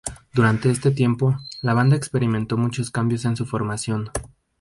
Durante 0.33 0.71
este 0.71 0.89
tiempo, 0.89 1.37
la 1.61 1.75
banda 1.75 1.95
experimentó 1.95 2.57
muchos 2.57 2.89
cambios 2.89 3.23
en 3.25 3.35
su 3.35 3.45
formación. 3.45 4.09